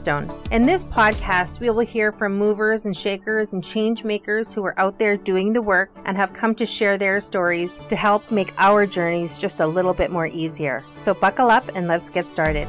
[0.00, 0.32] Stone.
[0.50, 4.78] In this podcast, we will hear from movers and shakers and change makers who are
[4.80, 8.54] out there doing the work and have come to share their stories to help make
[8.56, 10.82] our journeys just a little bit more easier.
[10.96, 12.66] So buckle up and let's get started.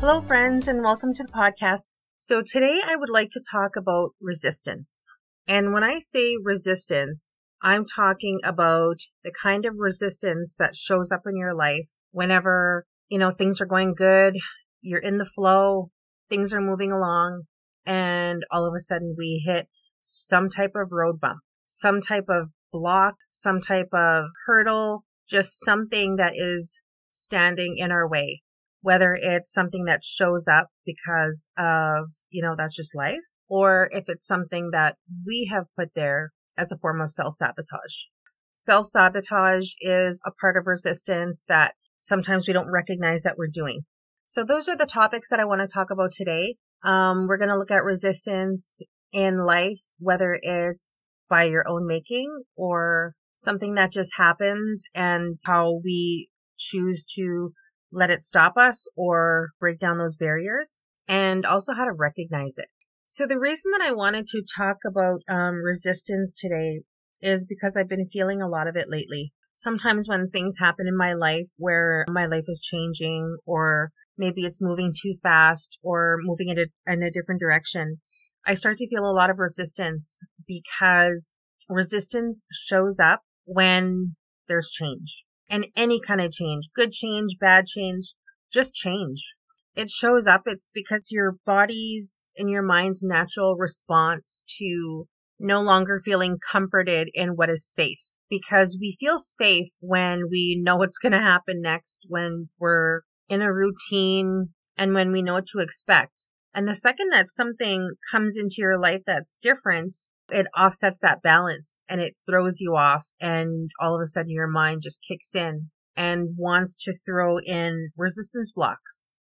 [0.00, 1.82] Hello, friends, and welcome to the podcast.
[2.16, 5.06] So today I would like to talk about resistance.
[5.46, 11.22] And when I say resistance, I'm talking about the kind of resistance that shows up
[11.26, 14.36] in your life whenever, you know, things are going good,
[14.80, 15.90] you're in the flow,
[16.28, 17.42] things are moving along
[17.86, 19.68] and all of a sudden we hit
[20.02, 26.16] some type of road bump, some type of block, some type of hurdle, just something
[26.16, 28.42] that is standing in our way.
[28.82, 33.16] Whether it's something that shows up because of, you know, that's just life,
[33.48, 38.04] or if it's something that we have put there as a form of self sabotage.
[38.52, 43.80] Self sabotage is a part of resistance that sometimes we don't recognize that we're doing.
[44.26, 46.56] So those are the topics that I want to talk about today.
[46.84, 48.80] Um, we're going to look at resistance
[49.12, 55.80] in life, whether it's by your own making or something that just happens and how
[55.84, 56.28] we
[56.58, 57.52] choose to
[57.92, 62.68] let it stop us or break down those barriers and also how to recognize it.
[63.06, 66.80] So the reason that I wanted to talk about um, resistance today
[67.20, 69.32] is because I've been feeling a lot of it lately.
[69.54, 74.60] Sometimes when things happen in my life where my life is changing or maybe it's
[74.60, 78.00] moving too fast or moving in a, in a different direction,
[78.46, 81.36] I start to feel a lot of resistance because
[81.68, 84.16] resistance shows up when
[84.48, 88.14] there's change and any kind of change, good change, bad change,
[88.52, 89.34] just change.
[89.74, 90.42] It shows up.
[90.46, 95.06] It's because your body's and your mind's natural response to
[95.38, 100.76] no longer feeling comforted in what is safe because we feel safe when we know
[100.76, 105.46] what's going to happen next, when we're in a routine and when we know what
[105.46, 106.28] to expect.
[106.54, 109.96] And the second that something comes into your life that's different,
[110.30, 113.06] it offsets that balance and it throws you off.
[113.20, 117.90] And all of a sudden your mind just kicks in and wants to throw in
[117.96, 119.16] resistance blocks.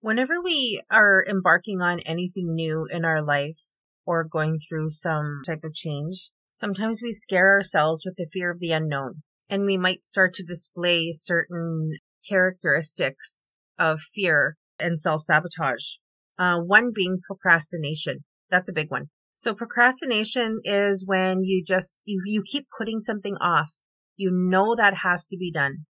[0.00, 3.60] Whenever we are embarking on anything new in our life
[4.04, 8.60] or going through some type of change, sometimes we scare ourselves with the fear of
[8.60, 11.92] the unknown and we might start to display certain
[12.32, 15.84] characteristics of fear and self sabotage.
[16.38, 18.24] Uh, one being procrastination.
[18.50, 19.10] That's a big one.
[19.32, 23.70] So procrastination is when you just, you, you keep putting something off.
[24.16, 25.86] You know that has to be done.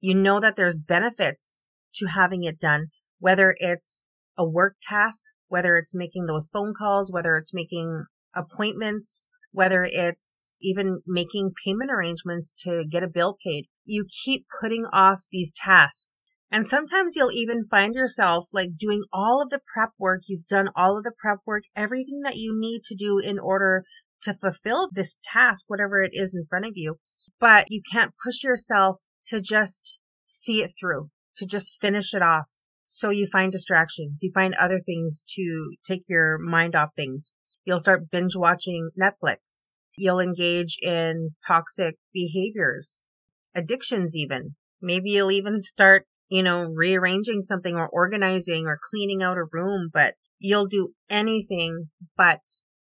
[0.00, 1.66] You know that there's benefits
[1.96, 2.86] to having it done,
[3.18, 4.04] whether it's
[4.36, 10.56] a work task, whether it's making those phone calls, whether it's making appointments, whether it's
[10.60, 13.66] even making payment arrangements to get a bill paid.
[13.84, 16.26] You keep putting off these tasks.
[16.50, 20.22] And sometimes you'll even find yourself like doing all of the prep work.
[20.26, 23.84] You've done all of the prep work, everything that you need to do in order
[24.22, 26.98] to fulfill this task, whatever it is in front of you.
[27.40, 32.50] But you can't push yourself to just see it through, to just finish it off.
[32.84, 34.20] So you find distractions.
[34.22, 37.32] You find other things to take your mind off things.
[37.64, 39.74] You'll start binge watching Netflix.
[39.96, 43.06] You'll engage in toxic behaviors,
[43.54, 44.56] addictions even.
[44.80, 49.90] Maybe you'll even start, you know, rearranging something or organizing or cleaning out a room,
[49.92, 52.40] but you'll do anything but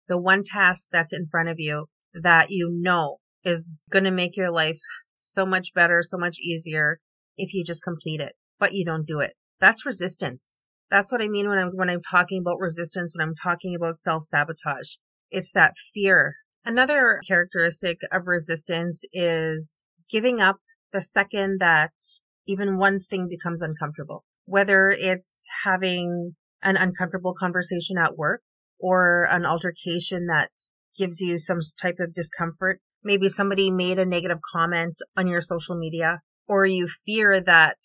[0.07, 4.35] the one task that's in front of you that you know is going to make
[4.35, 4.79] your life
[5.15, 6.99] so much better, so much easier
[7.37, 9.33] if you just complete it, but you don't do it.
[9.59, 10.65] That's resistance.
[10.89, 13.97] That's what I mean when I'm when I'm talking about resistance, when I'm talking about
[13.97, 14.95] self-sabotage.
[15.31, 16.35] It's that fear.
[16.63, 20.57] Another characteristic of resistance is giving up
[20.93, 21.91] the second that
[22.47, 24.23] even one thing becomes uncomfortable.
[24.45, 28.41] Whether it's having an uncomfortable conversation at work
[28.79, 30.49] or an altercation that
[30.97, 32.79] gives you some type of discomfort.
[33.03, 37.77] Maybe somebody made a negative comment on your social media or you fear that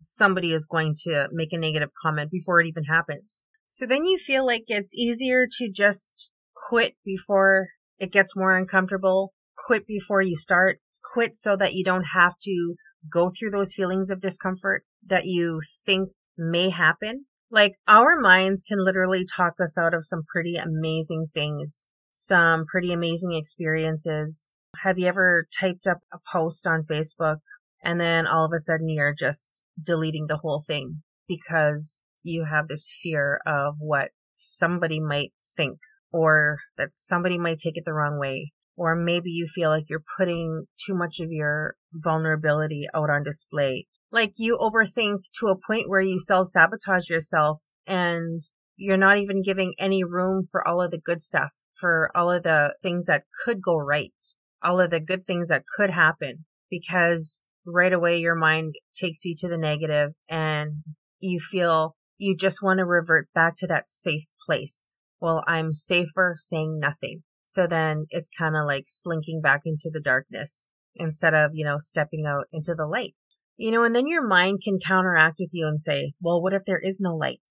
[0.00, 3.44] somebody is going to make a negative comment before it even happens.
[3.66, 6.30] So then you feel like it's easier to just
[6.68, 9.32] quit before it gets more uncomfortable,
[9.66, 10.80] quit before you start,
[11.12, 12.74] quit so that you don't have to
[13.12, 17.26] go through those feelings of discomfort that you think may happen.
[17.50, 22.92] Like our minds can literally talk us out of some pretty amazing things, some pretty
[22.92, 24.52] amazing experiences.
[24.82, 27.38] Have you ever typed up a post on Facebook
[27.82, 32.68] and then all of a sudden you're just deleting the whole thing because you have
[32.68, 35.78] this fear of what somebody might think
[36.12, 38.52] or that somebody might take it the wrong way.
[38.76, 43.86] Or maybe you feel like you're putting too much of your vulnerability out on display.
[44.10, 48.40] Like you overthink to a point where you self sabotage yourself and
[48.76, 52.42] you're not even giving any room for all of the good stuff, for all of
[52.42, 54.14] the things that could go right,
[54.62, 59.34] all of the good things that could happen because right away your mind takes you
[59.38, 60.82] to the negative and
[61.18, 64.98] you feel you just want to revert back to that safe place.
[65.20, 67.22] Well, I'm safer saying nothing.
[67.44, 71.78] So then it's kind of like slinking back into the darkness instead of, you know,
[71.78, 73.14] stepping out into the light.
[73.56, 76.64] You know, and then your mind can counteract with you and say, well, what if
[76.64, 77.42] there is no light?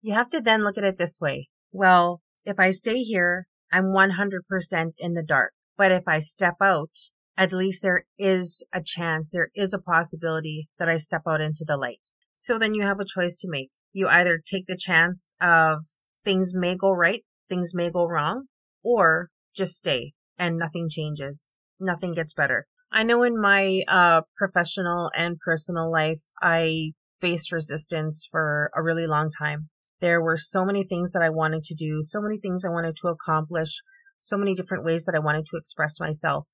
[0.00, 1.48] You have to then look at it this way.
[1.72, 5.52] Well, if I stay here, I'm 100% in the dark.
[5.76, 6.90] But if I step out,
[7.36, 11.64] at least there is a chance, there is a possibility that I step out into
[11.66, 12.00] the light.
[12.34, 13.70] So then you have a choice to make.
[13.92, 15.84] You either take the chance of
[16.24, 18.46] things may go right, things may go wrong,
[18.82, 21.56] or just stay and nothing changes.
[21.80, 22.66] Nothing gets better.
[22.92, 29.06] I know in my uh, professional and personal life, I faced resistance for a really
[29.06, 29.68] long time.
[30.00, 32.96] There were so many things that I wanted to do, so many things I wanted
[33.00, 33.80] to accomplish,
[34.18, 36.48] so many different ways that I wanted to express myself.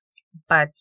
[0.48, 0.72] But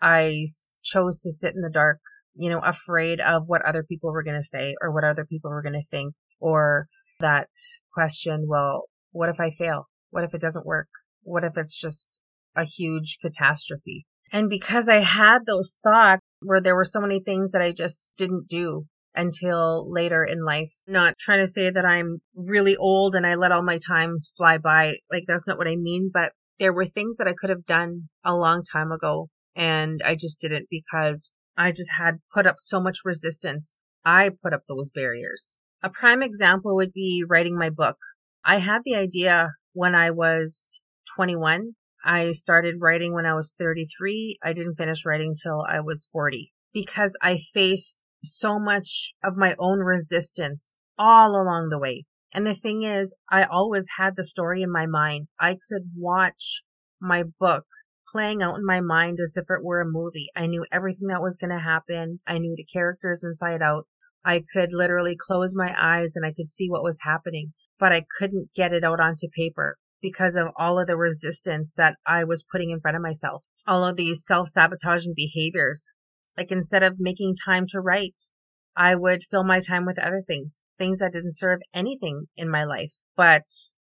[0.00, 0.46] I
[0.82, 2.00] chose to sit in the dark,
[2.34, 5.50] you know, afraid of what other people were going to say or what other people
[5.50, 6.86] were going to think or
[7.20, 7.48] that
[7.92, 9.88] question, well, what if I fail?
[10.10, 10.88] What if it doesn't work?
[11.22, 12.20] What if it's just
[12.54, 14.06] a huge catastrophe?
[14.32, 18.12] And because I had those thoughts where there were so many things that I just
[18.16, 20.72] didn't do until later in life.
[20.86, 24.58] Not trying to say that I'm really old and I let all my time fly
[24.58, 24.96] by.
[25.10, 28.08] Like that's not what I mean, but there were things that I could have done
[28.24, 32.80] a long time ago and I just didn't because I just had put up so
[32.80, 33.80] much resistance.
[34.04, 35.58] I put up those barriers.
[35.82, 37.98] A prime example would be writing my book.
[38.44, 40.80] I had the idea when I was
[41.16, 41.74] 21.
[42.04, 44.38] I started writing when I was 33.
[44.42, 49.54] I didn't finish writing till I was 40 because I faced so much of my
[49.58, 52.04] own resistance all along the way.
[52.32, 55.28] And the thing is, I always had the story in my mind.
[55.40, 56.62] I could watch
[57.00, 57.64] my book
[58.10, 60.28] playing out in my mind as if it were a movie.
[60.36, 62.20] I knew everything that was going to happen.
[62.26, 63.86] I knew the characters inside out.
[64.24, 68.04] I could literally close my eyes and I could see what was happening, but I
[68.18, 72.42] couldn't get it out onto paper because of all of the resistance that I was
[72.42, 73.44] putting in front of myself.
[73.66, 75.92] All of these self sabotaging behaviors
[76.38, 78.30] like instead of making time to write,
[78.78, 82.62] I would fill my time with other things, things that didn't serve anything in my
[82.62, 82.92] life.
[83.16, 83.42] But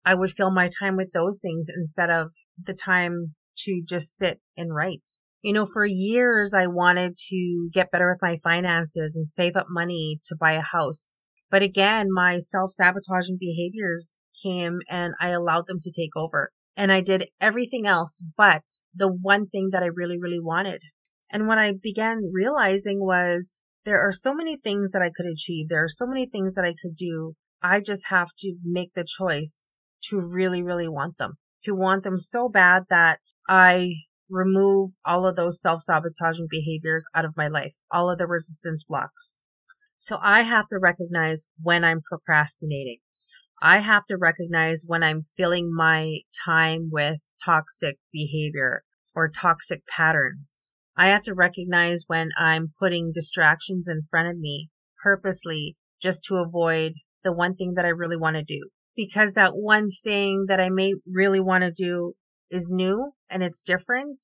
[0.03, 4.41] I would fill my time with those things instead of the time to just sit
[4.57, 5.09] and write.
[5.41, 9.67] You know, for years I wanted to get better with my finances and save up
[9.69, 11.27] money to buy a house.
[11.49, 16.51] But again, my self sabotaging behaviors came and I allowed them to take over.
[16.75, 18.63] And I did everything else but
[18.93, 20.81] the one thing that I really, really wanted.
[21.31, 25.69] And what I began realizing was there are so many things that I could achieve.
[25.69, 27.35] There are so many things that I could do.
[27.61, 29.77] I just have to make the choice
[30.09, 31.33] to really, really want them,
[31.63, 33.93] to want them so bad that I
[34.29, 38.83] remove all of those self sabotaging behaviors out of my life, all of the resistance
[38.83, 39.43] blocks.
[39.97, 42.97] So I have to recognize when I'm procrastinating.
[43.61, 48.83] I have to recognize when I'm filling my time with toxic behavior
[49.15, 50.72] or toxic patterns.
[50.95, 54.69] I have to recognize when I'm putting distractions in front of me
[55.01, 56.93] purposely just to avoid
[57.23, 58.69] the one thing that I really want to do.
[58.95, 62.13] Because that one thing that I may really want to do
[62.51, 64.19] is new and it's different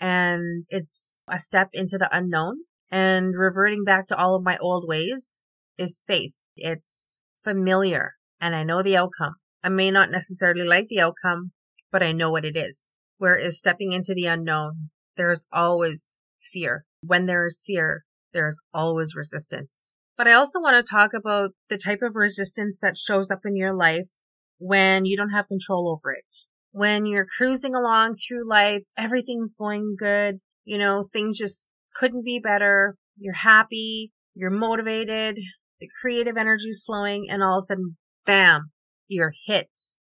[0.00, 4.88] and it's a step into the unknown and reverting back to all of my old
[4.88, 5.42] ways
[5.76, 6.34] is safe.
[6.56, 9.36] It's familiar and I know the outcome.
[9.62, 11.52] I may not necessarily like the outcome,
[11.92, 12.96] but I know what it is.
[13.18, 16.18] Whereas stepping into the unknown there's always
[16.52, 16.86] fear.
[17.02, 19.92] When there is fear, there's always resistance.
[20.16, 23.56] But I also want to talk about the type of resistance that shows up in
[23.56, 24.08] your life
[24.58, 26.36] when you don't have control over it.
[26.72, 32.40] When you're cruising along through life, everything's going good, you know, things just couldn't be
[32.40, 32.96] better.
[33.16, 35.38] You're happy, you're motivated,
[35.80, 37.96] the creative energy is flowing, and all of a sudden,
[38.26, 38.70] bam,
[39.06, 39.70] you're hit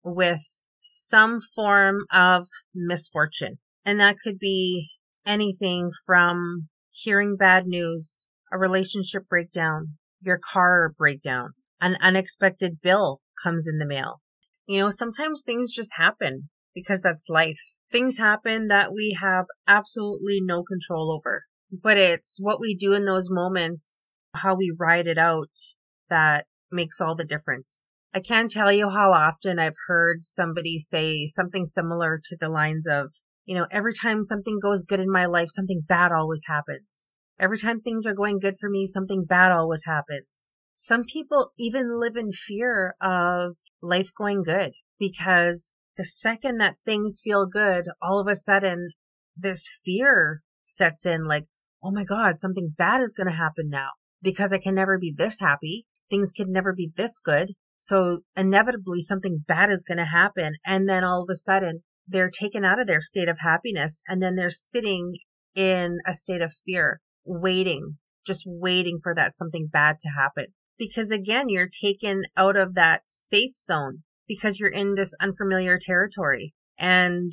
[0.03, 0.43] with
[0.81, 3.59] some form of misfortune.
[3.85, 4.89] And that could be
[5.25, 13.67] anything from hearing bad news, a relationship breakdown, your car breakdown, an unexpected bill comes
[13.67, 14.21] in the mail.
[14.67, 17.59] You know, sometimes things just happen because that's life.
[17.91, 21.43] Things happen that we have absolutely no control over.
[21.71, 24.01] But it's what we do in those moments,
[24.33, 25.49] how we ride it out
[26.09, 27.87] that makes all the difference.
[28.13, 32.85] I can't tell you how often I've heard somebody say something similar to the lines
[32.87, 33.13] of,
[33.45, 37.15] you know, every time something goes good in my life, something bad always happens.
[37.39, 40.53] Every time things are going good for me, something bad always happens.
[40.75, 47.19] Some people even live in fear of life going good because the second that things
[47.23, 48.89] feel good, all of a sudden
[49.35, 51.45] this fear sets in like,
[51.83, 53.89] oh my God, something bad is going to happen now
[54.21, 55.85] because I can never be this happy.
[56.09, 57.53] Things can never be this good.
[57.79, 60.53] So inevitably something bad is going to happen.
[60.65, 64.21] And then all of a sudden they're taken out of their state of happiness and
[64.21, 65.17] then they're sitting
[65.55, 70.47] in a state of fear, waiting, just waiting for that something bad to happen
[70.81, 76.55] because again, you're taken out of that safe zone because you're in this unfamiliar territory
[76.75, 77.31] and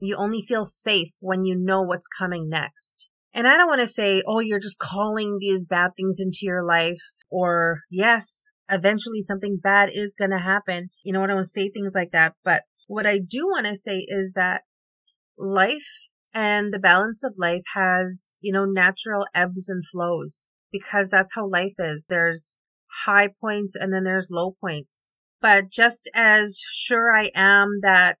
[0.00, 3.10] you only feel safe when you know what's coming next.
[3.34, 6.64] And I don't want to say, oh, you're just calling these bad things into your
[6.64, 10.88] life or yes, eventually something bad is going to happen.
[11.04, 12.32] You know, what I don't want to say things like that.
[12.44, 14.62] But what I do want to say is that
[15.38, 21.34] life and the balance of life has, you know, natural ebbs and flows because that's
[21.34, 22.06] how life is.
[22.08, 22.58] There's
[23.04, 25.18] high points and then there's low points.
[25.40, 28.18] But just as sure I am that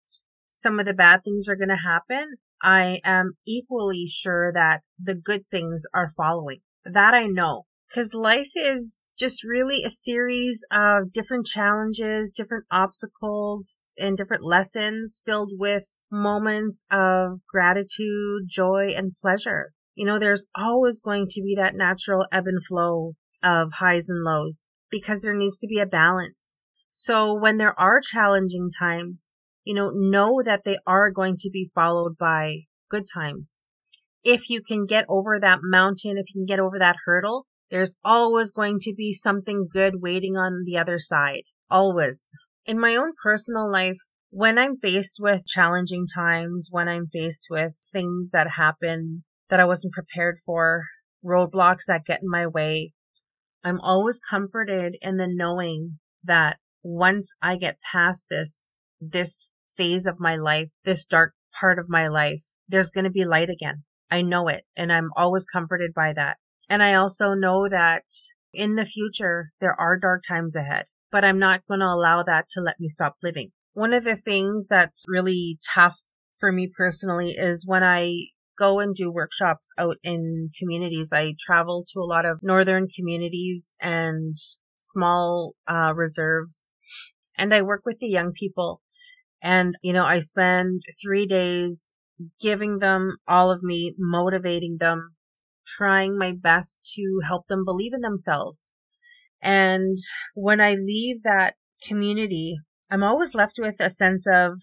[0.48, 5.14] some of the bad things are going to happen, I am equally sure that the
[5.14, 6.60] good things are following.
[6.84, 7.66] That I know.
[7.88, 15.20] Because life is just really a series of different challenges, different obstacles, and different lessons
[15.24, 19.72] filled with moments of gratitude, joy, and pleasure.
[19.94, 24.22] You know, there's always going to be that natural ebb and flow of highs and
[24.24, 26.62] lows because there needs to be a balance.
[26.90, 29.32] So when there are challenging times,
[29.64, 33.68] you know, know that they are going to be followed by good times.
[34.22, 37.94] If you can get over that mountain, if you can get over that hurdle, there's
[38.04, 41.42] always going to be something good waiting on the other side.
[41.70, 42.30] Always.
[42.64, 43.98] In my own personal life,
[44.30, 49.64] when I'm faced with challenging times, when I'm faced with things that happen that I
[49.64, 50.84] wasn't prepared for,
[51.24, 52.92] roadblocks that get in my way,
[53.64, 60.20] I'm always comforted in the knowing that once I get past this, this phase of
[60.20, 63.84] my life, this dark part of my life, there's going to be light again.
[64.10, 66.36] I know it and I'm always comforted by that.
[66.68, 68.04] And I also know that
[68.52, 72.48] in the future, there are dark times ahead, but I'm not going to allow that
[72.50, 73.52] to let me stop living.
[73.74, 75.98] One of the things that's really tough
[76.38, 78.14] for me personally is when I
[78.58, 81.12] go and do workshops out in communities.
[81.12, 84.36] I travel to a lot of northern communities and
[84.78, 86.70] small uh, reserves,
[87.36, 88.80] and I work with the young people.
[89.42, 91.94] And, you know, I spend three days
[92.40, 95.15] giving them all of me, motivating them,
[95.66, 98.72] trying my best to help them believe in themselves.
[99.42, 99.98] And
[100.34, 101.56] when I leave that
[101.86, 102.56] community,
[102.90, 104.60] I'm always left with a sense of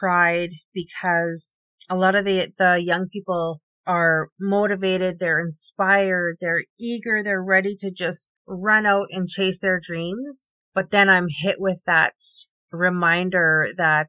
[0.00, 1.56] pride because
[1.90, 7.74] a lot of the, the young people are motivated, they're inspired, they're eager, they're ready
[7.80, 10.50] to just run out and chase their dreams.
[10.74, 12.14] But then I'm hit with that
[12.70, 14.08] reminder that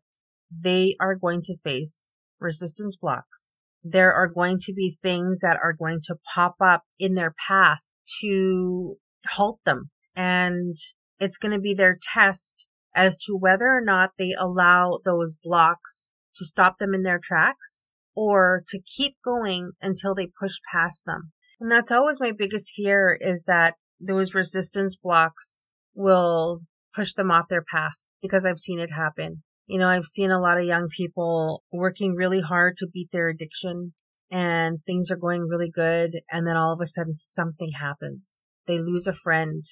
[0.51, 3.59] they are going to face resistance blocks.
[3.83, 7.81] There are going to be things that are going to pop up in their path
[8.21, 9.89] to halt them.
[10.15, 10.75] And
[11.19, 16.09] it's going to be their test as to whether or not they allow those blocks
[16.35, 21.31] to stop them in their tracks or to keep going until they push past them.
[21.59, 26.61] And that's always my biggest fear is that those resistance blocks will
[26.93, 29.43] push them off their path because I've seen it happen.
[29.69, 33.29] You know, I've seen a lot of young people working really hard to beat their
[33.29, 33.93] addiction
[34.31, 36.11] and things are going really good.
[36.31, 38.41] And then all of a sudden something happens.
[38.67, 39.63] They lose a friend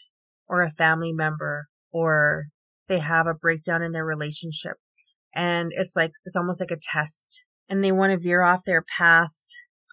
[0.47, 2.45] or a family member or
[2.87, 4.77] they have a breakdown in their relationship
[5.33, 8.83] and it's like it's almost like a test and they want to veer off their
[8.97, 9.35] path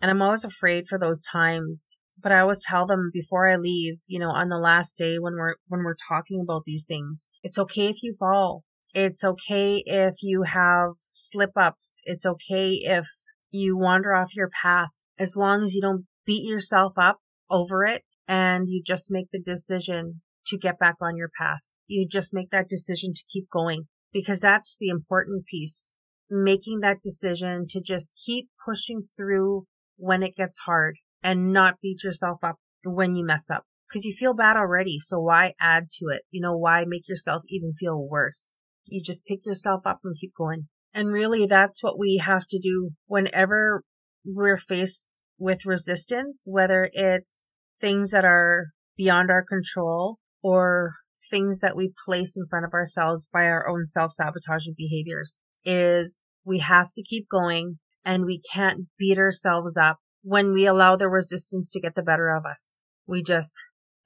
[0.01, 3.95] and i'm always afraid for those times but i always tell them before i leave
[4.07, 7.59] you know on the last day when we're when we're talking about these things it's
[7.59, 8.63] okay if you fall
[8.95, 13.07] it's okay if you have slip ups it's okay if
[13.51, 17.19] you wander off your path as long as you don't beat yourself up
[17.51, 22.07] over it and you just make the decision to get back on your path you
[22.09, 25.97] just make that decision to keep going because that's the important piece.
[26.31, 32.03] Making that decision to just keep pushing through when it gets hard and not beat
[32.03, 34.99] yourself up when you mess up because you feel bad already.
[35.01, 36.23] So why add to it?
[36.31, 38.61] You know, why make yourself even feel worse?
[38.87, 40.69] You just pick yourself up and keep going.
[40.93, 43.83] And really that's what we have to do whenever
[44.25, 50.95] we're faced with resistance, whether it's things that are beyond our control or
[51.31, 56.59] things that we place in front of ourselves by our own self-sabotaging behaviors is we
[56.59, 61.73] have to keep going and we can't beat ourselves up when we allow the resistance
[61.73, 62.81] to get the better of us.
[63.07, 63.53] We just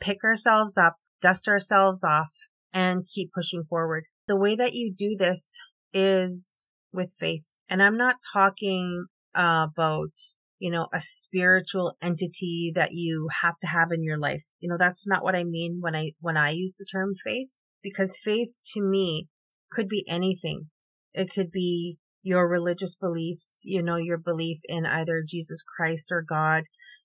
[0.00, 2.32] pick ourselves up, dust ourselves off,
[2.72, 4.04] and keep pushing forward.
[4.28, 5.56] The way that you do this
[5.94, 7.46] is with faith.
[7.70, 10.12] And I'm not talking uh, about,
[10.58, 14.44] you know, a spiritual entity that you have to have in your life.
[14.60, 17.48] You know, that's not what I mean when I, when I use the term faith,
[17.82, 19.28] because faith to me
[19.72, 20.66] could be anything.
[21.14, 26.22] It could be your religious beliefs, you know, your belief in either Jesus Christ or
[26.22, 26.64] God,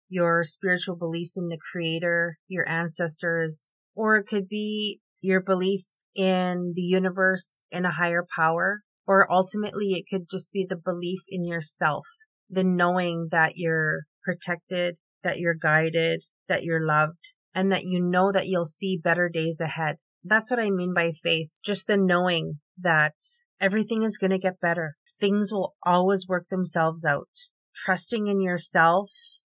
[0.10, 6.74] your spiritual beliefs in the creator, your ancestors, or it could be your belief in
[6.76, 11.46] the universe, in a higher power, or ultimately it could just be the belief in
[11.46, 12.06] yourself,
[12.50, 18.32] the knowing that you're protected, that you're guided, that you're loved, and that you know
[18.32, 19.98] that you'll see better days ahead.
[20.24, 21.50] That's what I mean by faith.
[21.64, 23.14] Just the knowing that
[23.60, 24.96] everything is going to get better.
[25.20, 27.30] Things will always work themselves out.
[27.76, 29.10] Trusting in yourself,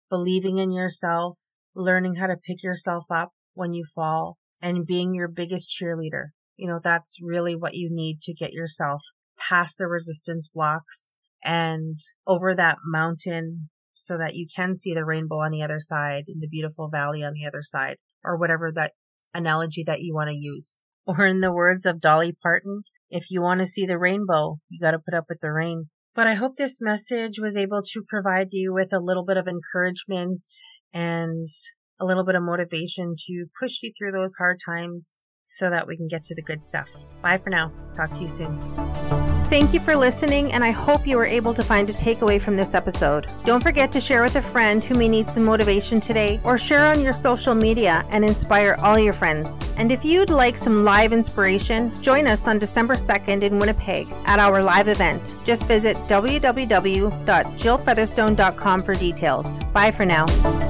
[0.09, 1.37] believing in yourself,
[1.75, 6.27] learning how to pick yourself up when you fall, and being your biggest cheerleader.
[6.57, 9.01] You know, that's really what you need to get yourself
[9.37, 15.37] past the resistance blocks and over that mountain so that you can see the rainbow
[15.37, 18.93] on the other side and the beautiful valley on the other side or whatever that
[19.33, 20.81] analogy that you want to use.
[21.07, 24.81] Or in the words of Dolly Parton, if you want to see the rainbow, you
[24.81, 25.89] got to put up with the rain.
[26.13, 29.47] But I hope this message was able to provide you with a little bit of
[29.47, 30.45] encouragement
[30.93, 31.47] and
[31.97, 35.97] a little bit of motivation to push you through those hard times so that we
[35.97, 36.89] can get to the good stuff.
[37.23, 37.71] Bye for now.
[37.95, 38.59] Talk to you soon.
[39.49, 42.57] Thank you for listening, and I hope you were able to find a takeaway from
[42.57, 43.27] this episode.
[43.45, 46.85] Don't forget to share with a friend who may need some motivation today, or share
[46.85, 49.57] on your social media and inspire all your friends.
[49.77, 54.39] And if you'd like some live inspiration, join us on December 2nd in Winnipeg at
[54.39, 55.37] our live event.
[55.45, 59.63] Just visit www.jillfeatherstone.com for details.
[59.63, 60.66] Bye for now.